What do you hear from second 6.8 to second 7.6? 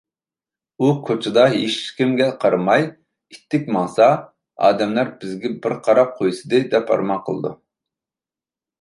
ئارمان قىلىدۇ.